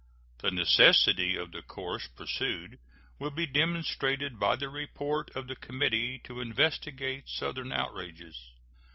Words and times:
The 0.39 0.49
necessity 0.49 1.35
of 1.35 1.51
the 1.51 1.61
course 1.61 2.07
pursued 2.07 2.79
will 3.19 3.29
be 3.29 3.45
demonstrated 3.45 4.39
by 4.39 4.55
the 4.55 4.67
report 4.67 5.29
of 5.35 5.45
the 5.45 5.55
Committee 5.55 6.17
to 6.23 6.41
Investigate 6.41 7.29
Southern 7.29 7.71
Outrages. 7.71 8.49